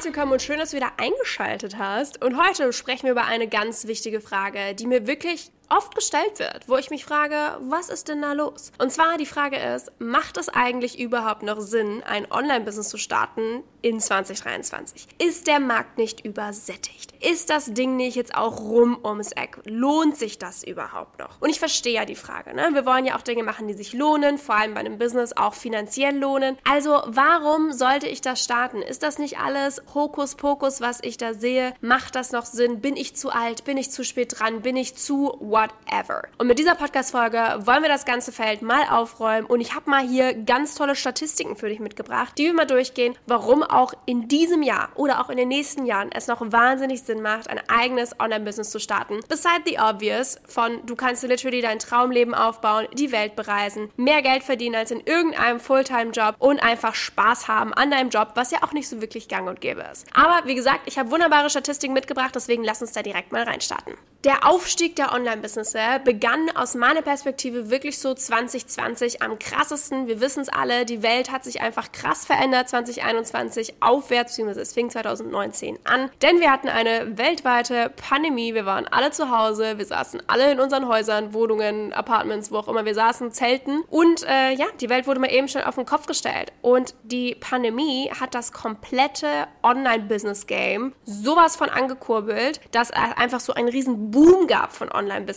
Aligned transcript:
Herzlich 0.00 0.14
willkommen 0.14 0.32
und 0.32 0.40
schön, 0.40 0.58
dass 0.58 0.70
du 0.70 0.78
wieder 0.78 0.92
eingeschaltet 0.96 1.76
hast. 1.76 2.24
Und 2.24 2.42
heute 2.42 2.72
sprechen 2.72 3.02
wir 3.02 3.10
über 3.10 3.26
eine 3.26 3.48
ganz 3.48 3.86
wichtige 3.86 4.22
Frage, 4.22 4.74
die 4.74 4.86
mir 4.86 5.06
wirklich 5.06 5.50
oft 5.70 5.94
gestellt 5.94 6.38
wird, 6.38 6.68
wo 6.68 6.76
ich 6.76 6.90
mich 6.90 7.04
frage, 7.04 7.58
was 7.60 7.88
ist 7.88 8.08
denn 8.08 8.20
da 8.20 8.32
los? 8.32 8.72
Und 8.78 8.92
zwar 8.92 9.16
die 9.16 9.26
Frage 9.26 9.56
ist, 9.56 9.92
macht 9.98 10.36
es 10.36 10.48
eigentlich 10.48 10.98
überhaupt 10.98 11.42
noch 11.42 11.60
Sinn, 11.60 12.02
ein 12.04 12.30
Online-Business 12.30 12.88
zu 12.88 12.98
starten 12.98 13.62
in 13.82 14.00
2023? 14.00 15.08
Ist 15.18 15.46
der 15.46 15.60
Markt 15.60 15.96
nicht 15.96 16.24
übersättigt? 16.24 17.12
Ist 17.20 17.50
das 17.50 17.72
Ding 17.72 17.96
nicht 17.96 18.16
jetzt 18.16 18.34
auch 18.34 18.60
rum 18.60 18.98
ums 19.04 19.32
Eck? 19.32 19.60
Lohnt 19.64 20.16
sich 20.16 20.38
das 20.38 20.64
überhaupt 20.64 21.18
noch? 21.18 21.40
Und 21.40 21.50
ich 21.50 21.58
verstehe 21.58 21.94
ja 21.94 22.04
die 22.04 22.16
Frage, 22.16 22.54
ne? 22.54 22.70
Wir 22.72 22.86
wollen 22.86 23.04
ja 23.04 23.16
auch 23.16 23.22
Dinge 23.22 23.42
machen, 23.42 23.68
die 23.68 23.74
sich 23.74 23.92
lohnen, 23.92 24.38
vor 24.38 24.56
allem 24.56 24.74
bei 24.74 24.80
einem 24.80 24.98
Business 24.98 25.36
auch 25.36 25.54
finanziell 25.54 26.16
lohnen. 26.16 26.58
Also 26.68 27.02
warum 27.06 27.72
sollte 27.72 28.08
ich 28.08 28.20
das 28.20 28.42
starten? 28.42 28.82
Ist 28.82 29.02
das 29.02 29.18
nicht 29.18 29.38
alles 29.38 29.82
Hokuspokus, 29.94 30.80
was 30.80 30.98
ich 31.02 31.16
da 31.16 31.34
sehe? 31.34 31.74
Macht 31.80 32.16
das 32.16 32.32
noch 32.32 32.46
Sinn? 32.46 32.80
Bin 32.80 32.96
ich 32.96 33.16
zu 33.16 33.30
alt? 33.30 33.64
Bin 33.64 33.76
ich 33.76 33.90
zu 33.90 34.04
spät 34.04 34.38
dran? 34.38 34.62
Bin 34.62 34.76
ich 34.76 34.96
zu 34.96 35.36
whatever. 35.60 36.22
Und 36.38 36.46
mit 36.46 36.58
dieser 36.58 36.74
Podcast-Folge 36.74 37.66
wollen 37.66 37.82
wir 37.82 37.88
das 37.88 38.04
ganze 38.04 38.32
Feld 38.32 38.62
mal 38.62 38.82
aufräumen 38.90 39.46
und 39.46 39.60
ich 39.60 39.74
habe 39.74 39.90
mal 39.90 40.06
hier 40.06 40.34
ganz 40.34 40.74
tolle 40.74 40.94
Statistiken 40.94 41.56
für 41.56 41.68
dich 41.68 41.80
mitgebracht, 41.80 42.32
die 42.38 42.44
wir 42.44 42.54
mal 42.54 42.66
durchgehen, 42.66 43.16
warum 43.26 43.62
auch 43.62 43.92
in 44.06 44.28
diesem 44.28 44.62
Jahr 44.62 44.90
oder 44.94 45.20
auch 45.20 45.28
in 45.28 45.36
den 45.36 45.48
nächsten 45.48 45.86
Jahren 45.86 46.10
es 46.12 46.26
noch 46.26 46.40
wahnsinnig 46.40 47.02
Sinn 47.02 47.22
macht, 47.22 47.50
ein 47.50 47.60
eigenes 47.68 48.18
Online-Business 48.18 48.70
zu 48.70 48.80
starten. 48.80 49.20
Beside 49.28 49.62
the 49.66 49.78
obvious 49.78 50.40
von 50.46 50.84
du 50.86 50.96
kannst 50.96 51.22
literally 51.22 51.60
dein 51.60 51.78
Traumleben 51.78 52.34
aufbauen, 52.34 52.86
die 52.94 53.12
Welt 53.12 53.36
bereisen, 53.36 53.90
mehr 53.96 54.22
Geld 54.22 54.42
verdienen 54.42 54.76
als 54.76 54.90
in 54.90 55.00
irgendeinem 55.00 55.60
Fulltime-Job 55.60 56.36
und 56.38 56.60
einfach 56.60 56.94
Spaß 56.94 57.48
haben 57.48 57.74
an 57.74 57.90
deinem 57.90 58.08
Job, 58.08 58.30
was 58.34 58.50
ja 58.50 58.62
auch 58.62 58.72
nicht 58.72 58.88
so 58.88 59.00
wirklich 59.00 59.28
gang 59.28 59.48
und 59.48 59.60
gäbe 59.60 59.82
ist. 59.92 60.06
Aber 60.14 60.46
wie 60.46 60.54
gesagt, 60.54 60.82
ich 60.86 60.98
habe 60.98 61.10
wunderbare 61.10 61.50
Statistiken 61.50 61.92
mitgebracht, 61.92 62.34
deswegen 62.34 62.64
lass 62.64 62.80
uns 62.80 62.92
da 62.92 63.02
direkt 63.02 63.32
mal 63.32 63.42
reinstarten. 63.42 63.94
Der 64.24 64.46
Aufstieg 64.46 64.96
der 64.96 65.12
Online-Business 65.12 65.49
begann 66.04 66.50
aus 66.54 66.74
meiner 66.74 67.02
Perspektive 67.02 67.70
wirklich 67.70 67.98
so 67.98 68.14
2020 68.14 69.22
am 69.22 69.38
krassesten. 69.38 70.06
Wir 70.06 70.20
wissen 70.20 70.40
es 70.40 70.48
alle, 70.48 70.84
die 70.84 71.02
Welt 71.02 71.30
hat 71.30 71.44
sich 71.44 71.60
einfach 71.60 71.92
krass 71.92 72.26
verändert 72.26 72.68
2021 72.68 73.74
aufwärts, 73.80 74.32
beziehungsweise 74.32 74.60
es 74.60 74.72
fing 74.72 74.90
2019 74.90 75.78
an. 75.84 76.10
Denn 76.22 76.40
wir 76.40 76.50
hatten 76.50 76.68
eine 76.68 77.18
weltweite 77.18 77.90
Pandemie, 77.96 78.54
wir 78.54 78.66
waren 78.66 78.86
alle 78.88 79.10
zu 79.10 79.30
Hause, 79.30 79.78
wir 79.78 79.86
saßen 79.86 80.22
alle 80.26 80.52
in 80.52 80.60
unseren 80.60 80.88
Häusern, 80.88 81.34
Wohnungen, 81.34 81.92
Apartments, 81.92 82.50
wo 82.50 82.58
auch 82.58 82.68
immer 82.68 82.84
wir 82.84 82.94
saßen, 82.94 83.32
Zelten. 83.32 83.82
Und 83.90 84.24
äh, 84.26 84.52
ja, 84.52 84.66
die 84.80 84.88
Welt 84.88 85.06
wurde 85.06 85.20
mal 85.20 85.30
eben 85.30 85.48
schnell 85.48 85.64
auf 85.64 85.74
den 85.74 85.86
Kopf 85.86 86.06
gestellt. 86.06 86.52
Und 86.62 86.94
die 87.02 87.34
Pandemie 87.34 88.10
hat 88.18 88.34
das 88.34 88.52
komplette 88.52 89.26
Online-Business-Game 89.62 90.94
sowas 91.04 91.56
von 91.56 91.68
angekurbelt, 91.68 92.60
dass 92.70 92.90
einfach 92.90 93.40
so 93.40 93.54
ein 93.54 93.68
riesen 93.68 94.10
Boom 94.10 94.46
gab 94.46 94.72
von 94.72 94.90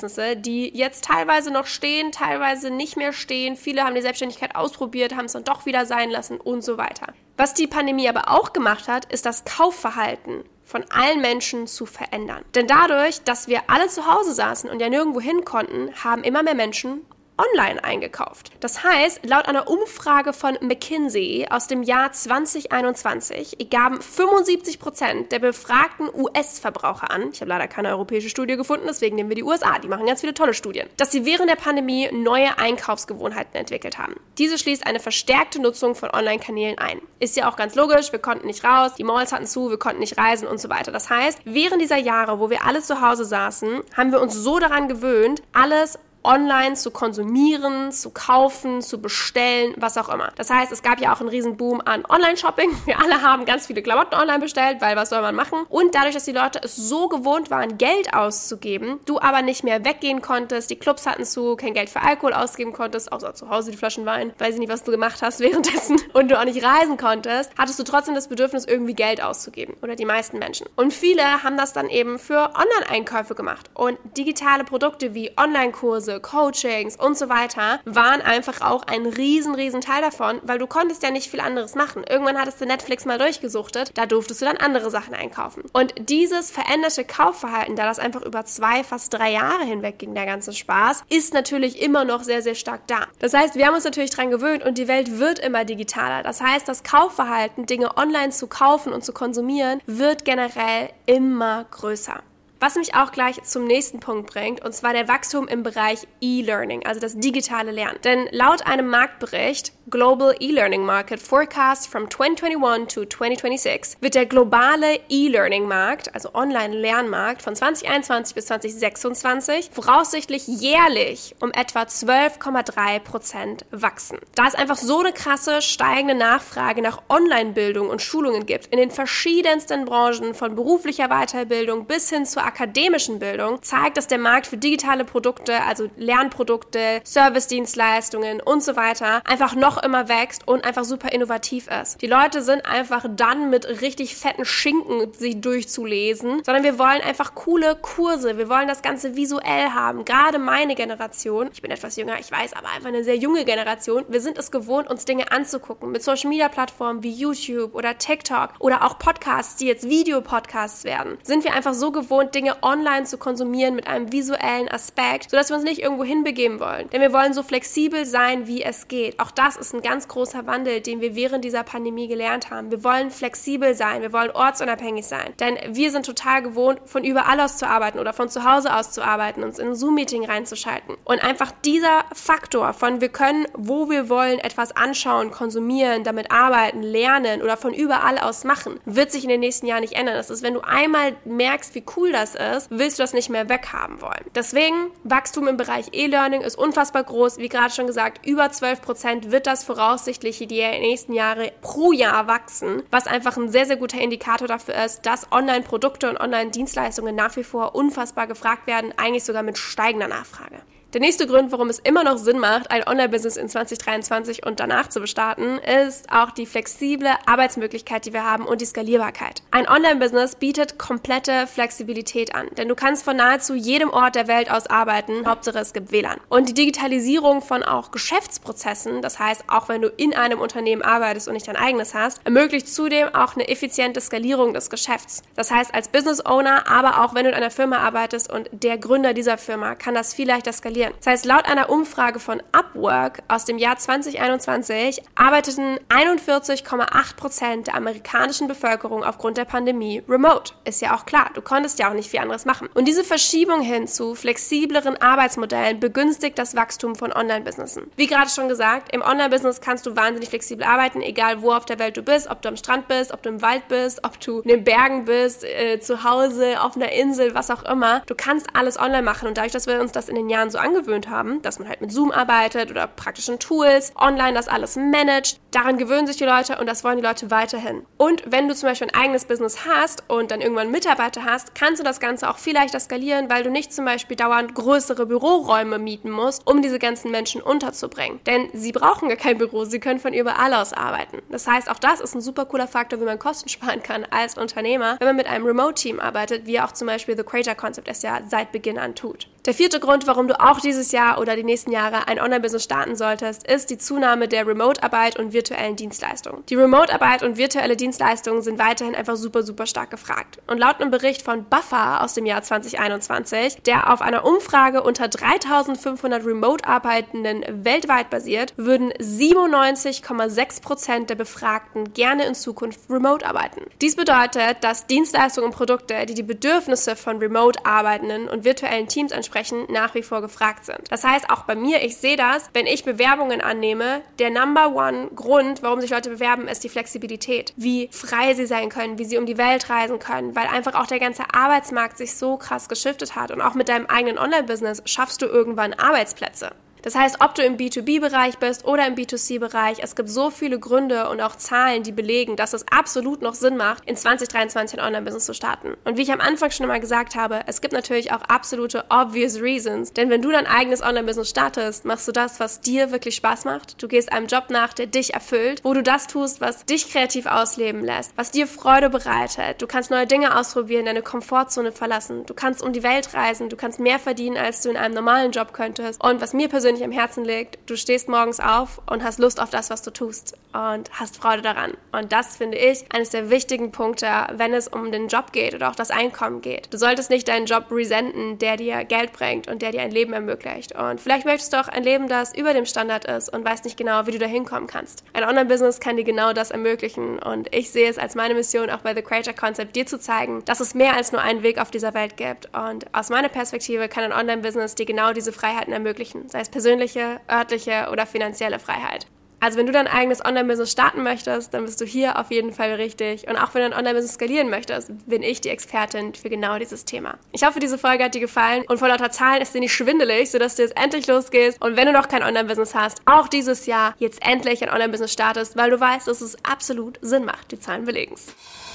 Online-Businesses, 0.04 0.42
die 0.42 0.70
jetzt 0.76 1.06
teilweise 1.06 1.52
noch 1.52 1.66
stehen, 1.66 2.12
teilweise 2.12 2.70
nicht 2.70 2.98
mehr 2.98 3.14
stehen. 3.14 3.56
Viele 3.56 3.84
haben 3.84 3.96
die 3.96 4.02
Selbstständigkeit 4.02 4.56
ausprobiert, 4.56 5.16
haben 5.16 5.26
es 5.26 5.34
dann 5.34 5.44
doch 5.44 5.66
wieder 5.66 5.86
sein 5.86 6.10
lassen 6.10 6.38
und 6.38 6.64
so 6.64 6.78
weiter. 6.78 7.08
Was 7.38 7.54
die 7.54 7.68
Pandemie 7.68 8.08
aber 8.10 8.30
auch 8.30 8.54
gemacht 8.54 8.88
hat, 8.88 9.06
ist 9.06 9.26
das 9.26 9.46
Kaufverhalten 9.46 10.44
von 10.64 10.86
allen 10.92 11.22
Menschen 11.22 11.68
zu 11.68 11.86
verändern. 11.86 12.46
Denn 12.56 12.68
dadurch, 12.68 13.22
dass 13.24 13.48
wir 13.48 13.62
alle 13.68 13.88
zu 13.88 14.08
Hause 14.08 14.34
saßen 14.34 14.70
und 14.70 14.80
ja 14.80 14.90
nirgendwo 14.90 15.20
hin 15.20 15.44
konnten, 15.46 15.94
haben 16.04 16.24
immer 16.24 16.44
mehr 16.44 16.56
Menschen 16.56 17.06
online 17.38 17.84
eingekauft. 17.84 18.52
Das 18.60 18.84
heißt, 18.84 19.26
laut 19.26 19.48
einer 19.48 19.68
Umfrage 19.68 20.34
von 20.34 20.58
McKinsey 20.62 21.48
aus 21.50 21.68
dem 21.68 21.84
Jahr 21.84 22.12
2021 22.12 23.70
gaben 23.70 24.02
75 24.02 24.80
Prozent 24.80 25.32
der 25.32 25.40
befragten 25.40 26.10
US-Verbraucher 26.14 27.12
an, 27.12 27.30
ich 27.32 27.42
habe 27.42 27.50
leider 27.50 27.68
keine 27.68 27.90
europäische 27.90 28.30
Studie 28.30 28.56
gefunden, 28.56 28.86
deswegen 28.88 29.16
nehmen 29.16 29.30
wir 29.30 29.36
die 29.36 29.44
USA, 29.44 29.80
die 29.80 29.88
machen 29.88 30.06
ganz 30.06 30.22
viele 30.22 30.34
tolle 30.34 30.54
Studien, 30.54 30.88
dass 30.98 31.12
sie 31.12 31.26
während 31.26 31.50
der 31.50 31.56
Pandemie 31.56 32.10
neue 32.12 32.58
Einkaufsgewohnheiten 32.58 33.56
entwickelt 33.56 33.98
haben. 33.98 34.16
Diese 34.38 34.58
schließt 34.58 34.86
eine 34.86 35.00
verstärkte 35.00 35.62
Nutzung 35.62 35.96
von 35.96 36.10
Online-Kanälen 36.12 36.78
ein. 36.78 37.02
Ist 37.20 37.36
ja 37.36 37.50
auch 37.50 37.56
ganz 37.56 37.76
logisch, 37.76 38.12
wir 38.12 38.20
konnten 38.20 38.48
nicht 38.48 38.64
raus, 38.64 38.94
die 38.98 39.04
Malls 39.04 39.32
hatten 39.32 39.46
zu, 39.46 39.70
wir 39.70 39.80
konnten 39.80 40.00
nicht 40.00 40.18
reisen 40.18 40.48
und 40.48 40.60
so 40.60 40.70
weiter. 40.70 40.92
Das 40.92 41.10
heißt, 41.10 41.42
während 41.46 41.82
dieser 41.82 41.98
Jahre, 41.98 42.40
wo 42.40 42.50
wir 42.50 42.66
alle 42.66 42.82
zu 42.82 43.02
Hause 43.02 43.26
saßen, 43.26 43.82
haben 43.96 44.12
wir 44.12 44.22
uns 44.22 44.36
so 44.36 44.60
daran 44.60 44.88
gewöhnt, 44.88 45.42
alles 45.54 46.00
online 46.24 46.76
zu 46.76 46.92
konsumieren, 46.92 47.92
zu 47.92 48.12
kaufen, 48.12 48.82
zu 48.82 49.02
bestellen, 49.02 49.74
was 49.78 49.98
auch 49.98 50.10
immer. 50.10 50.32
Das 50.36 50.50
heißt, 50.50 50.72
es 50.72 50.82
gab 50.82 51.00
ja 51.00 51.14
auch 51.14 51.20
einen 51.20 51.30
riesen 51.30 51.58
Boom 51.58 51.82
an 51.86 52.06
Online-Shopping. 52.08 52.72
Wir 52.86 53.00
alle 53.00 53.22
haben 53.22 53.46
ganz 53.46 53.68
viele 53.68 53.82
Klamotten 53.82 54.16
online 54.16 54.40
bestellt, 54.40 54.82
weil 54.82 54.96
was 54.96 55.10
soll 55.10 55.22
man 55.22 55.36
machen? 55.36 55.60
Und 55.70 55.96
dadurch, 55.96 56.14
dass 56.14 56.26
die 56.26 56.32
Leute 56.32 56.60
es 56.64 56.76
so 56.76 57.08
gewohnt 57.08 57.52
waren, 57.52 57.78
Geld 57.78 58.14
auszugeben, 58.14 59.00
du 59.06 59.20
aber 59.20 59.42
nicht 59.42 59.64
mehr 59.64 59.86
weggehen 59.86 60.22
konntest, 60.22 60.70
die 60.70 60.76
Clubs 60.78 61.06
hatten 61.06 61.26
zu, 61.26 61.56
kein 61.56 61.74
Geld 61.74 61.90
für 61.90 62.02
Alkohol 62.02 62.34
ausgeben 62.34 62.74
konntest, 62.74 63.12
außer 63.12 63.34
zu 63.34 63.50
Hause 63.50 63.72
die 63.72 63.78
Flaschen 63.78 64.06
Wein, 64.06 64.34
weiß 64.38 64.56
ich 64.56 64.60
nicht, 64.60 64.72
was 64.72 64.84
du 64.84 64.92
gemacht 64.92 65.22
hast 65.22 65.40
währenddessen 65.40 66.00
und 66.14 66.32
du 66.32 66.40
auch 66.40 66.46
nicht 66.46 66.64
reisen 66.64 66.98
konntest, 66.98 67.52
hattest 67.58 67.80
du 67.80 67.84
trotzdem 67.84 68.16
das 68.16 68.28
Bedürfnis, 68.28 68.66
irgendwie 68.66 68.94
Geld 68.94 69.22
auszugeben. 69.22 69.76
Oder 69.82 69.96
die 69.96 70.06
meisten 70.06 70.40
Menschen. 70.40 70.68
Und 70.76 70.94
viele 70.94 71.44
haben 71.44 71.58
das 71.58 71.74
dann 71.74 71.90
eben 71.90 72.20
für 72.20 72.52
Online-Einkäufe 72.56 73.36
gemacht. 73.36 73.70
Und 73.74 73.98
digitale 74.18 74.64
Produkte 74.64 75.14
wie 75.14 75.32
Online-Kurse, 75.38 76.13
Kurse, 76.20 76.54
Coachings 76.54 76.96
und 76.96 77.18
so 77.18 77.30
weiter 77.30 77.80
waren 77.86 78.22
einfach 78.22 78.62
auch 78.62 78.84
ein 78.84 79.06
riesen, 79.06 79.56
riesen 79.56 79.82
Teil 79.82 80.02
davon, 80.02 80.40
weil 80.44 80.60
du 80.60 80.68
konntest 80.68 81.04
ja 81.04 81.12
nicht 81.12 81.30
viel 81.30 81.40
anderes 81.40 81.76
machen. 81.76 82.04
Irgendwann 82.08 82.40
hattest 82.40 82.62
du 82.62 82.66
Netflix 82.66 83.06
mal 83.06 83.18
durchgesuchtet, 83.18 83.92
da 83.96 84.06
durftest 84.06 84.42
du 84.42 84.46
dann 84.46 84.58
andere 84.58 84.92
Sachen 84.92 85.14
einkaufen. 85.14 85.64
Und 85.74 85.94
dieses 85.98 86.52
veränderte 86.52 87.06
Kaufverhalten, 87.06 87.76
da 87.76 87.86
das 87.86 88.00
einfach 88.00 88.22
über 88.22 88.46
zwei, 88.46 88.84
fast 88.84 89.14
drei 89.14 89.32
Jahre 89.32 89.64
hinweg 89.64 90.00
ging, 90.00 90.14
der 90.14 90.26
ganze 90.26 90.54
Spaß, 90.54 91.04
ist 91.10 91.34
natürlich 91.34 91.82
immer 91.82 92.06
noch 92.06 92.24
sehr, 92.24 92.42
sehr 92.42 92.56
stark 92.56 92.88
da. 92.88 93.08
Das 93.20 93.34
heißt, 93.34 93.56
wir 93.56 93.68
haben 93.68 93.76
uns 93.76 93.86
natürlich 93.86 94.12
dran 94.12 94.30
gewöhnt 94.32 94.64
und 94.64 94.78
die 94.78 94.88
Welt 94.88 95.20
wird 95.20 95.40
immer 95.40 95.66
digitaler. 95.66 96.24
Das 96.24 96.42
heißt, 96.42 96.68
das 96.68 96.84
Kaufverhalten, 96.84 97.66
Dinge 97.66 97.98
online 97.98 98.32
zu 98.32 98.48
kaufen 98.48 98.94
und 98.94 99.04
zu 99.04 99.14
konsumieren, 99.14 99.82
wird 99.86 100.26
generell 100.26 100.90
immer 101.06 101.66
größer. 101.72 102.22
Was 102.64 102.76
mich 102.76 102.96
auch 102.96 103.12
gleich 103.12 103.44
zum 103.44 103.66
nächsten 103.66 104.00
Punkt 104.00 104.32
bringt, 104.32 104.64
und 104.64 104.74
zwar 104.74 104.94
der 104.94 105.10
Wachstum 105.10 105.50
im 105.50 105.64
Bereich 105.64 106.08
E-Learning, 106.22 106.86
also 106.86 107.02
das 107.02 107.20
digitale 107.20 107.72
Lernen. 107.72 108.00
Denn 108.06 108.30
laut 108.32 108.66
einem 108.66 108.88
Marktbericht 108.88 109.74
Global 109.90 110.34
E-Learning 110.40 110.86
Market 110.86 111.20
Forecast 111.20 111.90
from 111.90 112.10
2021 112.10 112.88
to 112.88 113.06
2026 113.06 114.02
wird 114.02 114.16
der 114.16 114.26
globale 114.26 114.98
E-Learning 115.10 115.68
Markt, 115.68 116.16
also 116.16 116.34
Online-Lernmarkt 116.34 117.42
von 117.42 117.54
2021 117.54 118.34
bis 118.34 118.46
2026 118.46 119.70
voraussichtlich 119.74 120.48
jährlich 120.48 121.36
um 121.42 121.52
etwa 121.52 121.82
12,3 121.82 123.00
Prozent 123.00 123.66
wachsen. 123.72 124.20
Da 124.36 124.48
es 124.48 124.56
einfach 124.56 124.78
so 124.78 125.02
eine 125.02 125.12
krasse 125.12 125.62
steigende 125.62 126.16
Nachfrage 126.16 126.82
nach 126.82 127.02
Online-Bildung 127.10 127.90
und 127.90 128.02
Schulungen 128.02 128.46
gibt 128.46 128.68
in 128.68 128.78
den 128.78 128.90
verschiedensten 128.90 129.84
Branchen 129.84 130.34
von 130.34 130.56
beruflicher 130.56 131.10
Weiterbildung 131.10 131.88
bis 131.88 132.10
hin 132.10 132.26
zur 132.26 132.44
akademischen 132.54 133.18
Bildung 133.18 133.64
zeigt, 133.64 133.98
dass 133.98 134.06
der 134.06 134.20
Markt 134.20 134.46
für 134.46 134.58
digitale 134.58 135.06
Produkte, 135.06 135.64
also 135.64 135.90
Lernprodukte, 135.98 137.02
Service-Dienstleistungen 137.04 138.42
und 138.42 138.62
so 138.62 138.76
weiter, 138.76 139.22
einfach 139.26 139.56
noch 139.56 139.82
immer 139.82 140.08
wächst 140.08 140.48
und 140.48 140.64
einfach 140.64 140.84
super 140.84 141.12
innovativ 141.12 141.68
ist. 141.68 142.00
Die 142.04 142.08
Leute 142.08 142.44
sind 142.44 142.64
einfach 142.68 143.06
dann 143.10 143.50
mit 143.50 143.82
richtig 143.82 144.16
fetten 144.16 144.46
Schinken 144.46 145.12
sich 145.14 145.42
durchzulesen, 145.42 146.44
sondern 146.46 146.64
wir 146.64 146.78
wollen 146.78 147.02
einfach 147.02 147.34
coole 147.34 147.76
Kurse. 147.76 148.38
Wir 148.38 148.50
wollen 148.50 148.68
das 148.68 148.84
Ganze 148.84 149.16
visuell 149.16 149.72
haben. 149.72 150.06
Gerade 150.06 150.38
meine 150.38 150.76
Generation, 150.76 151.50
ich 151.52 151.64
bin 151.64 151.72
etwas 151.72 151.96
jünger, 151.96 152.20
ich 152.20 152.32
weiß, 152.32 152.54
aber 152.54 152.70
einfach 152.70 152.90
eine 152.90 153.04
sehr 153.04 153.18
junge 153.18 153.46
Generation, 153.46 154.06
wir 154.10 154.22
sind 154.22 154.38
es 154.38 154.52
gewohnt, 154.52 154.88
uns 154.92 155.06
Dinge 155.06 155.32
anzugucken. 155.32 155.92
Mit 155.92 156.04
Social 156.04 156.30
Media 156.30 156.50
Plattformen 156.50 157.02
wie 157.02 157.12
YouTube 157.12 157.74
oder 157.74 157.98
TikTok 157.98 158.50
oder 158.60 158.84
auch 158.84 159.00
Podcasts, 159.00 159.56
die 159.56 159.66
jetzt 159.66 159.90
Videopodcasts 159.90 160.84
werden, 160.84 161.18
sind 161.24 161.44
wir 161.44 161.56
einfach 161.56 161.74
so 161.74 161.92
gewohnt, 161.92 162.36
Dinge 162.36 162.43
Dinge 162.44 162.58
online 162.62 163.06
zu 163.06 163.18
konsumieren 163.18 163.74
mit 163.74 163.88
einem 163.88 164.12
visuellen 164.12 164.68
Aspekt, 164.68 165.30
sodass 165.32 165.50
wir 165.50 165.56
uns 165.56 165.64
nicht 165.64 165.82
irgendwo 165.82 166.04
hinbegeben 166.04 166.60
wollen. 166.60 166.90
Denn 166.90 167.00
wir 167.00 167.14
wollen 167.14 167.34
so 167.34 167.42
flexibel 167.42 168.06
sein, 168.06 168.48
wie 168.48 168.62
es 168.62 168.90
geht. 168.90 169.18
Auch 169.22 169.32
das 169.32 169.56
ist 169.56 169.74
ein 169.74 169.82
ganz 169.82 170.10
großer 170.10 170.46
Wandel, 170.46 170.82
den 170.82 171.00
wir 171.00 171.16
während 171.16 171.46
dieser 171.46 171.64
Pandemie 171.64 172.10
gelernt 172.10 172.52
haben. 172.52 172.70
Wir 172.70 172.84
wollen 172.84 173.12
flexibel 173.12 173.76
sein, 173.76 174.02
wir 174.02 174.12
wollen 174.12 174.32
ortsunabhängig 174.32 175.06
sein. 175.06 175.34
Denn 175.40 175.58
wir 175.70 175.90
sind 175.90 176.06
total 176.06 176.42
gewohnt, 176.42 176.82
von 176.84 177.06
überall 177.06 177.40
aus 177.40 177.56
zu 177.56 177.66
arbeiten 177.66 177.98
oder 177.98 178.12
von 178.12 178.28
zu 178.28 178.44
Hause 178.44 178.76
aus 178.76 178.92
zu 178.92 179.02
arbeiten, 179.02 179.42
uns 179.42 179.58
in 179.58 179.70
ein 179.70 179.76
Zoom-Meeting 179.76 180.26
reinzuschalten. 180.26 180.98
Und 181.06 181.24
einfach 181.24 181.54
dieser 181.64 182.04
Faktor 182.12 182.74
von 182.74 183.00
wir 183.00 183.08
können, 183.08 183.48
wo 183.54 183.90
wir 183.90 184.10
wollen, 184.10 184.40
etwas 184.40 184.76
anschauen, 184.76 185.32
konsumieren, 185.32 186.04
damit 186.04 186.30
arbeiten, 186.30 186.84
lernen 186.84 187.42
oder 187.42 187.56
von 187.56 187.74
überall 187.74 188.18
aus 188.18 188.44
machen, 188.44 188.82
wird 188.84 189.14
sich 189.14 189.24
in 189.24 189.30
den 189.30 189.40
nächsten 189.40 189.66
Jahren 189.66 189.82
nicht 189.82 189.94
ändern. 189.94 190.16
Das 190.16 190.30
ist, 190.30 190.44
wenn 190.44 190.56
du 190.56 190.62
einmal 190.62 191.16
merkst, 191.24 191.74
wie 191.74 191.86
cool 191.96 192.12
das 192.12 192.23
ist, 192.32 192.68
willst 192.70 192.98
du 192.98 193.04
das 193.04 193.14
nicht 193.14 193.30
mehr 193.30 193.50
weghaben 193.50 194.02
wollen. 194.02 194.26
Deswegen, 194.36 194.92
Wachstum 195.04 195.48
im 195.48 195.58
Bereich 195.58 195.88
E-Learning 195.92 196.42
ist 196.42 196.58
unfassbar 196.58 197.04
groß. 197.04 197.38
Wie 197.38 197.50
gerade 197.50 197.74
schon 197.74 197.88
gesagt, 197.88 198.26
über 198.26 198.52
12 198.52 198.82
Prozent 198.82 199.32
wird 199.32 199.48
das 199.48 199.64
voraussichtlich 199.64 200.40
die 200.40 200.62
nächsten 200.62 201.14
Jahre 201.14 201.52
pro 201.62 201.92
Jahr 201.92 202.28
wachsen, 202.28 202.84
was 202.92 203.08
einfach 203.08 203.38
ein 203.38 203.50
sehr, 203.50 203.66
sehr 203.66 203.78
guter 203.78 204.00
Indikator 204.00 204.48
dafür 204.48 204.76
ist, 204.84 205.06
dass 205.06 205.32
Online-Produkte 205.32 206.10
und 206.10 206.20
Online-Dienstleistungen 206.20 207.16
nach 207.16 207.36
wie 207.36 207.44
vor 207.44 207.76
unfassbar 207.76 208.28
gefragt 208.28 208.68
werden, 208.68 208.94
eigentlich 208.98 209.24
sogar 209.24 209.44
mit 209.44 209.58
steigender 209.58 210.08
Nachfrage. 210.08 210.62
Der 210.94 211.02
nächste 211.02 211.26
Grund, 211.26 211.52
warum 211.52 211.72
es 211.72 211.80
immer 211.80 212.04
noch 212.04 212.20
Sinn 212.20 212.38
macht, 212.38 212.70
ein 212.70 212.88
Online-Business 212.88 213.36
in 213.36 213.50
2023 213.50 214.46
und 214.46 214.60
danach 214.60 214.90
zu 214.90 215.00
bestarten, 215.00 215.58
ist 215.58 216.08
auch 216.12 216.30
die 216.30 216.46
flexible 216.46 217.10
Arbeitsmöglichkeit, 217.26 218.06
die 218.06 218.14
wir 218.14 218.24
haben 218.24 218.46
und 218.46 218.62
die 218.62 218.66
Skalierbarkeit. 218.66 219.42
Ein 219.50 219.68
Online-Business 219.68 220.36
bietet 220.36 220.78
komplette 220.78 221.48
Flexibilität 221.48 222.36
an, 222.36 222.48
denn 222.58 222.68
du 222.68 222.76
kannst 222.76 223.04
von 223.04 223.18
nahezu 223.18 223.56
jedem 223.56 223.90
Ort 223.90 224.14
der 224.14 224.28
Welt 224.28 224.52
aus 224.52 224.68
arbeiten, 224.68 225.26
Hauptsache 225.26 225.58
es 225.58 225.74
gibt 225.74 225.92
WLAN. 225.92 226.20
Und 226.30 226.50
die 226.50 226.54
Digitalisierung 226.54 227.42
von 227.42 227.64
auch 227.64 227.90
Geschäftsprozessen, 227.90 229.02
das 229.02 229.18
heißt 229.18 229.46
auch 229.48 229.70
wenn 229.70 229.82
du 229.82 229.88
in 229.88 230.14
einem 230.14 230.40
Unternehmen 230.40 230.84
arbeitest 230.84 231.28
und 231.28 231.34
nicht 231.34 231.48
dein 231.48 231.56
eigenes 231.56 231.96
hast, 231.96 232.22
ermöglicht 232.24 232.68
zudem 232.68 233.16
auch 233.16 233.34
eine 233.34 233.48
effiziente 233.48 234.00
Skalierung 234.00 234.54
des 234.54 234.70
Geschäfts. 234.70 235.24
Das 235.36 235.50
heißt 235.50 235.74
als 235.74 235.88
Business 235.88 236.24
Owner, 236.24 236.68
aber 236.68 237.04
auch 237.04 237.16
wenn 237.16 237.24
du 237.24 237.32
in 237.32 237.36
einer 237.36 237.50
Firma 237.50 237.78
arbeitest 237.78 238.32
und 238.32 238.48
der 238.52 238.78
Gründer 238.78 239.16
dieser 239.16 239.40
Firma 239.40 239.74
kann 239.74 239.96
das 239.96 240.14
viel 240.14 240.28
leichter 240.28 240.54
skalieren 240.54 240.83
skalieren. 240.84 240.94
Das 240.98 241.08
heißt, 241.08 241.26
laut 241.26 241.46
einer 241.46 241.70
Umfrage 241.70 242.20
von 242.20 242.42
Upwork 242.52 243.24
aus 243.28 243.46
dem 243.46 243.58
Jahr 243.58 243.78
2021 243.78 245.02
arbeiteten 245.16 245.80
41,8 245.90 247.16
Prozent 247.16 247.68
der 247.68 247.76
amerikanischen 247.76 248.48
Bevölkerung 248.48 249.04
aufgrund 249.04 249.38
der 249.38 249.46
Pandemie 249.46 250.04
remote. 250.08 250.54
Ist 250.66 250.82
ja 250.82 250.96
auch 250.96 251.06
klar, 251.06 251.30
du 251.34 251.42
konntest 251.42 251.80
ja 251.80 251.90
auch 251.90 251.94
nicht 251.94 252.10
viel 252.10 252.20
anderes 252.20 252.46
machen. 252.46 252.70
Und 252.74 252.88
diese 252.88 253.04
Verschiebung 253.04 253.62
hin 253.62 253.88
zu 253.88 254.16
flexibleren 254.16 255.02
Arbeitsmodellen 255.02 255.80
begünstigt 255.80 256.38
das 256.38 256.56
Wachstum 256.56 256.96
von 256.96 257.12
Online-Businessen. 257.14 257.92
Wie 257.96 258.08
gerade 258.08 258.30
schon 258.30 258.48
gesagt, 258.48 258.94
im 258.94 259.02
Online-Business 259.02 259.62
kannst 259.62 259.86
du 259.86 259.96
wahnsinnig 259.96 260.30
flexibel 260.30 260.66
arbeiten, 260.66 261.02
egal 261.02 261.42
wo 261.42 261.52
auf 261.52 261.66
der 261.66 261.80
Welt 261.80 261.98
du 261.98 262.02
bist, 262.02 262.30
ob 262.30 262.42
du 262.42 262.50
am 262.50 262.58
Strand 262.58 262.88
bist, 262.88 263.14
ob 263.14 263.22
du 263.24 263.30
im 263.30 263.42
Wald 263.42 263.68
bist, 263.68 264.04
ob 264.04 264.20
du 264.20 264.42
in 264.42 264.50
den 264.50 264.64
Bergen 264.64 265.06
bist, 265.06 265.44
äh, 265.44 265.80
zu 265.80 266.04
Hause, 266.04 266.62
auf 266.62 266.76
einer 266.76 266.92
Insel, 266.92 267.36
was 267.36 267.50
auch 267.50 267.64
immer. 267.64 268.02
Du 268.06 268.16
kannst 268.16 268.48
alles 268.54 268.80
online 268.80 269.04
machen 269.04 269.28
und 269.28 269.38
dadurch, 269.38 269.54
dass 269.54 269.68
wir 269.68 269.80
uns 269.80 269.92
das 269.92 270.10
in 270.10 270.16
den 270.16 270.30
Jahren 270.30 270.50
so 270.50 270.58
angewöhnt 270.74 271.10
haben, 271.10 271.42
dass 271.42 271.60
man 271.60 271.70
halt 271.70 271.82
mit 271.82 271.92
Zoom 271.92 272.12
arbeitet 272.12 272.72
oder 272.72 272.88
praktischen 272.88 273.40
Tools, 273.40 273.94
online 273.96 274.34
das 274.34 274.48
alles 274.48 274.76
managt. 274.76 275.40
Daran 275.52 275.78
gewöhnen 275.78 276.08
sich 276.08 276.18
die 276.18 276.24
Leute 276.24 276.58
und 276.58 276.68
das 276.68 276.84
wollen 276.84 276.98
die 276.98 277.04
Leute 277.04 277.30
weiterhin. 277.30 277.86
Und 277.98 278.24
wenn 278.26 278.48
du 278.48 278.56
zum 278.56 278.70
Beispiel 278.70 278.88
ein 278.88 279.00
eigenes 279.00 279.26
Business 279.26 279.66
hast 279.68 280.10
und 280.10 280.32
dann 280.32 280.42
irgendwann 280.42 280.72
Mitarbeiter 280.72 281.26
hast, 281.26 281.54
kannst 281.54 281.80
du 281.80 281.84
das 281.84 282.00
Ganze 282.00 282.30
auch 282.30 282.38
viel 282.38 282.54
leichter 282.54 282.80
skalieren, 282.80 283.30
weil 283.30 283.44
du 283.44 283.52
nicht 283.52 283.72
zum 283.72 283.86
Beispiel 283.86 284.18
dauernd 284.18 284.56
größere 284.56 285.06
Büroräume 285.06 285.78
mieten 285.78 286.10
musst, 286.10 286.48
um 286.48 286.62
diese 286.62 286.80
ganzen 286.80 287.12
Menschen 287.12 287.42
unterzubringen. 287.42 288.20
Denn 288.26 288.50
sie 288.54 288.72
brauchen 288.72 289.10
gar 289.10 289.18
kein 289.18 289.38
Büro, 289.38 289.66
sie 289.66 289.80
können 289.80 290.00
von 290.00 290.14
überall 290.14 290.54
aus 290.54 290.74
arbeiten. 290.74 291.22
Das 291.30 291.48
heißt, 291.48 291.70
auch 291.70 291.80
das 291.80 292.00
ist 292.00 292.16
ein 292.16 292.22
super 292.22 292.46
cooler 292.46 292.68
Faktor, 292.68 293.00
wie 293.00 293.06
man 293.06 293.20
Kosten 293.20 293.50
sparen 293.54 293.84
kann 293.84 294.06
als 294.10 294.38
Unternehmer, 294.38 294.98
wenn 295.00 295.08
man 295.08 295.16
mit 295.16 295.28
einem 295.28 295.46
Remote-Team 295.46 296.00
arbeitet, 296.00 296.48
wie 296.48 296.60
auch 296.60 296.72
zum 296.72 296.88
Beispiel 296.88 297.16
The 297.16 297.24
Creator 297.24 297.56
Concept 297.56 297.88
es 297.88 298.02
ja 298.02 298.22
seit 298.28 298.52
Beginn 298.52 298.80
an 298.80 298.96
tut. 298.96 299.28
Der 299.46 299.54
vierte 299.54 299.82
Grund, 299.82 300.08
warum 300.08 300.30
du 300.30 300.40
auch 300.40 300.62
dieses 300.62 300.94
Jahr 300.94 301.20
oder 301.20 301.36
die 301.36 301.44
nächsten 301.44 301.74
Jahre 301.74 302.08
ein 302.08 302.18
Online-Business 302.18 302.64
starten 302.64 302.96
solltest, 302.96 303.46
ist 303.46 303.70
die 303.70 303.78
Zunahme 303.78 304.30
der 304.30 304.48
Remote-Arbeit 304.48 305.20
und 305.20 305.34
virtuellen 305.34 305.76
Dienstleistungen. 305.76 306.46
Die 306.48 306.56
Remote-Arbeit 306.56 307.24
und 307.24 307.36
virtuelle 307.36 307.76
Dienstleistungen 307.76 308.42
sind 308.42 308.58
weiterhin 308.58 308.96
einfach 308.96 309.18
super, 309.18 309.44
super 309.44 309.66
stark 309.66 309.92
gefragt. 309.92 310.38
Und 310.48 310.60
laut 310.60 310.80
einem 310.80 310.92
Bericht 310.92 311.24
von 311.24 311.44
Buffer 311.44 312.02
aus 312.02 312.14
dem 312.14 312.26
Jahr 312.26 312.42
2021, 312.42 313.64
der 313.64 313.92
auf 313.92 314.02
einer 314.02 314.24
Umfrage 314.24 314.82
unter 314.82 315.10
3500 315.10 316.26
Remote-Arbeitenden 316.26 317.44
weltweit 317.66 318.10
basiert, 318.10 318.54
würden 318.56 318.94
97,6 318.94 320.62
Prozent 320.62 321.10
der 321.10 321.16
Befragten 321.16 321.94
gerne 321.94 322.26
in 322.28 322.36
Zukunft 322.36 322.80
remote 322.90 323.26
arbeiten. 323.26 323.66
Dies 323.82 323.98
bedeutet, 323.98 324.60
dass 324.62 324.88
Dienstleistungen 324.88 325.50
und 325.50 325.56
Produkte, 325.58 326.06
die 326.06 326.14
die 326.14 326.24
Bedürfnisse 326.24 326.96
von 326.96 327.18
Remote-Arbeitenden 327.18 328.30
und 328.30 328.46
virtuellen 328.46 328.88
Teams 328.88 329.12
ansprechen, 329.12 329.33
ansprechen, 329.34 329.66
nach 329.70 329.96
wie 329.96 330.04
vor 330.04 330.22
gefragt 330.22 330.66
sind. 330.66 330.82
Das 330.90 331.04
heißt, 331.04 331.30
auch 331.30 331.44
bei 331.44 331.56
mir, 331.56 331.84
ich 331.84 331.98
sehe 331.98 332.18
das, 332.18 332.50
wenn 332.54 332.68
ich 332.68 332.84
Bewerbungen 332.84 333.42
annehme, 333.42 334.02
der 334.20 334.30
Number 334.30 334.74
One 334.76 335.10
Grund, 335.16 335.64
warum 335.64 335.82
sich 335.82 335.90
Leute 335.90 336.10
bewerben, 336.10 336.48
ist 336.48 336.64
die 336.64 336.70
Flexibilität. 336.70 337.54
Wie 337.56 337.90
frei 337.92 338.34
sie 338.36 338.46
sein 338.46 338.70
können, 338.70 339.00
wie 339.00 339.06
sie 339.06 339.18
um 339.18 339.26
die 339.26 339.38
Welt 339.38 339.70
reisen 339.70 340.00
können, 340.00 340.36
weil 340.36 340.48
einfach 340.48 340.76
auch 340.76 340.88
der 340.88 341.00
ganze 341.00 341.24
Arbeitsmarkt 341.34 341.98
sich 341.98 342.16
so 342.16 342.38
krass 342.38 342.70
geschiftet 342.70 343.16
hat. 343.16 343.32
Und 343.32 343.42
auch 343.42 343.56
mit 343.56 343.70
deinem 343.70 343.88
eigenen 343.88 344.18
Online-Business 344.18 344.84
schaffst 344.86 345.22
du 345.22 345.26
irgendwann 345.26 345.74
Arbeitsplätze. 345.74 346.52
Das 346.84 346.96
heißt, 346.96 347.22
ob 347.22 347.34
du 347.34 347.42
im 347.42 347.56
B2B-Bereich 347.56 348.40
bist 348.40 348.66
oder 348.66 348.86
im 348.86 348.96
B2C-Bereich, 348.96 349.78
es 349.82 349.96
gibt 349.96 350.10
so 350.10 350.30
viele 350.30 350.60
Gründe 350.60 351.10
und 351.10 351.22
auch 351.22 351.38
Zahlen, 351.38 351.82
die 351.82 351.94
belegen, 351.94 352.36
dass 352.36 352.52
es 352.52 352.66
absolut 352.70 353.22
noch 353.22 353.36
Sinn 353.36 353.56
macht, 353.56 353.86
in 353.86 353.96
2023 353.96 354.80
ein 354.80 354.86
Online-Business 354.86 355.26
zu 355.26 355.34
starten. 355.34 355.76
Und 355.86 355.98
wie 355.98 356.02
ich 356.02 356.12
am 356.12 356.20
Anfang 356.20 356.52
schon 356.52 356.68
mal 356.68 356.82
gesagt 356.82 357.16
habe, 357.16 357.40
es 357.48 357.62
gibt 357.62 357.74
natürlich 357.74 358.12
auch 358.12 358.22
absolute 358.24 358.84
obvious 358.90 359.40
reasons. 359.42 359.94
Denn 359.94 360.10
wenn 360.10 360.22
du 360.22 360.32
dein 360.32 360.46
eigenes 360.46 360.82
Online-Business 360.82 361.30
startest, 361.30 361.86
machst 361.86 362.06
du 362.08 362.12
das, 362.12 362.42
was 362.42 362.60
dir 362.60 362.92
wirklich 362.92 363.16
Spaß 363.16 363.46
macht. 363.46 363.82
Du 363.82 363.88
gehst 363.88 364.12
einem 364.12 364.28
Job 364.28 364.50
nach, 364.50 364.74
der 364.74 364.88
dich 364.88 365.14
erfüllt, 365.14 365.62
wo 365.64 365.74
du 365.74 365.84
das 365.84 366.08
tust, 366.08 366.42
was 366.42 366.66
dich 366.66 366.92
kreativ 366.92 367.28
ausleben 367.28 367.86
lässt, 367.86 368.12
was 368.18 368.32
dir 368.32 368.46
Freude 368.46 368.90
bereitet. 368.90 369.62
Du 369.62 369.68
kannst 369.68 369.90
neue 369.90 370.06
Dinge 370.06 370.38
ausprobieren, 370.38 370.86
deine 370.86 371.02
Komfortzone 371.02 371.72
verlassen. 371.72 372.26
Du 372.26 372.34
kannst 372.34 372.62
um 372.62 372.74
die 372.74 372.84
Welt 372.84 373.14
reisen, 373.14 373.48
du 373.48 373.56
kannst 373.56 373.80
mehr 373.80 374.00
verdienen, 374.00 374.36
als 374.36 374.62
du 374.62 374.70
in 374.70 374.76
einem 374.76 374.96
normalen 374.96 375.32
Job 375.32 375.54
könntest. 375.54 376.04
Und 376.04 376.20
was 376.20 376.34
mir 376.34 376.50
persönlich 376.50 376.73
persönlich 376.74 376.84
am 376.84 376.92
Herzen 376.92 377.26
liegt. 377.26 377.58
Du 377.70 377.76
stehst 377.76 378.10
morgens 378.10 378.40
auf 378.40 378.82
und 378.88 379.04
hast 379.04 379.20
Lust 379.20 379.40
auf 379.40 379.50
das, 379.50 379.70
was 379.70 379.82
du 379.82 379.92
tust 379.92 380.36
und 380.54 380.90
hast 380.92 381.18
Freude 381.18 381.42
daran. 381.42 381.74
Und 381.92 382.12
das 382.12 382.38
finde 382.38 382.58
ich 382.58 382.86
eines 382.92 383.10
der 383.10 383.30
wichtigen 383.30 383.72
Punkte, 383.72 384.08
wenn 384.34 384.54
es 384.54 384.68
um 384.68 384.92
den 384.92 385.08
Job 385.08 385.32
geht 385.32 385.54
oder 385.54 385.70
auch 385.70 385.76
das 385.76 385.92
Einkommen 385.92 386.42
geht. 386.42 386.74
Du 386.74 386.78
solltest 386.78 387.10
nicht 387.10 387.28
deinen 387.28 387.46
Job 387.46 387.66
resenten, 387.72 388.38
der 388.40 388.58
dir 388.58 388.84
Geld 388.86 389.14
bringt 389.14 389.48
und 389.48 389.62
der 389.62 389.72
dir 389.72 389.82
ein 389.82 389.92
Leben 389.92 390.14
ermöglicht. 390.14 390.76
Und 390.76 391.00
vielleicht 391.02 391.26
möchtest 391.26 391.54
du 391.54 391.60
auch 391.60 391.68
ein 391.68 391.84
Leben, 391.84 392.08
das 392.08 392.36
über 392.36 392.54
dem 392.54 392.66
Standard 392.66 393.06
ist 393.06 393.30
und 393.30 393.46
weißt 393.46 393.66
nicht 393.66 393.78
genau, 393.78 394.06
wie 394.08 394.12
du 394.12 394.20
da 394.20 394.26
hinkommen 394.26 394.68
kannst. 394.68 395.04
Ein 395.14 395.24
Online-Business 395.24 395.80
kann 395.80 395.98
dir 395.98 396.04
genau 396.04 396.34
das 396.34 396.52
ermöglichen. 396.52 397.20
Und 397.20 397.54
ich 397.54 397.72
sehe 397.72 397.90
es 397.90 397.98
als 397.98 398.16
meine 398.16 398.34
Mission, 398.34 398.70
auch 398.70 398.80
bei 398.80 398.96
The 398.96 399.02
Creator 399.02 399.34
Concept, 399.34 399.76
dir 399.76 399.86
zu 399.86 400.00
zeigen, 400.00 400.44
dass 400.46 400.60
es 400.60 400.74
mehr 400.74 400.96
als 400.96 401.12
nur 401.12 401.22
einen 401.22 401.44
Weg 401.44 401.60
auf 401.60 401.72
dieser 401.72 401.94
Welt 401.94 402.18
gibt. 402.18 402.50
Und 402.54 402.86
aus 402.94 403.10
meiner 403.10 403.30
Perspektive 403.30 403.88
kann 403.90 404.04
ein 404.04 404.14
Online-Business 404.14 404.76
dir 404.76 404.86
genau 404.86 405.14
diese 405.14 405.34
Freiheiten 405.34 405.74
ermöglichen, 405.74 406.30
sei 406.30 406.42
es 406.42 406.50
persönlich 406.50 406.63
persönliche, 406.64 407.20
örtliche 407.30 407.90
oder 407.92 408.06
finanzielle 408.06 408.58
Freiheit. 408.58 409.06
Also 409.42 409.58
wenn 409.58 409.66
du 409.66 409.74
dein 409.74 409.88
eigenes 409.88 410.24
Online-Business 410.24 410.72
starten 410.72 411.04
möchtest, 411.04 411.54
dann 411.54 411.66
bist 411.66 411.82
du 411.82 411.84
hier 411.84 412.18
auf 412.18 412.32
jeden 412.32 412.54
Fall 412.54 412.76
richtig. 412.76 413.28
Und 413.28 413.36
auch 413.36 413.54
wenn 413.54 413.64
du 413.64 413.66
ein 413.66 413.78
Online-Business 413.78 414.14
skalieren 414.14 414.50
möchtest, 414.50 414.90
bin 415.06 415.22
ich 415.22 415.42
die 415.42 415.50
Expertin 415.50 416.14
für 416.14 416.30
genau 416.30 416.58
dieses 416.58 416.86
Thema. 416.86 417.18
Ich 417.34 417.44
hoffe, 417.44 417.60
diese 417.60 417.78
Folge 417.78 418.06
hat 418.06 418.16
dir 418.16 418.22
gefallen 418.22 418.64
und 418.70 418.78
vor 418.78 418.88
lauter 418.88 419.12
Zahlen 419.12 419.42
ist 419.42 419.54
dir 419.54 419.60
nicht 419.60 419.74
schwindelig, 419.74 420.32
sodass 420.32 420.56
du 420.56 420.62
jetzt 420.62 420.78
endlich 420.78 421.06
losgehst. 421.08 421.62
Und 421.62 421.76
wenn 421.76 421.88
du 421.88 421.92
noch 421.92 422.08
kein 422.08 422.24
Online-Business 422.24 422.74
hast, 422.74 423.02
auch 423.04 423.28
dieses 423.28 423.66
Jahr 423.66 423.96
jetzt 423.98 424.26
endlich 424.26 424.64
ein 424.64 424.70
Online-Business 424.70 425.12
startest, 425.12 425.58
weil 425.58 425.72
du 425.72 425.78
weißt, 425.82 426.08
dass 426.08 426.22
es 426.22 426.38
absolut 426.46 426.98
Sinn 427.02 427.26
macht. 427.26 427.52
Die 427.52 427.60
Zahlen 427.60 427.84
belegen 427.84 428.14
es. 428.14 428.28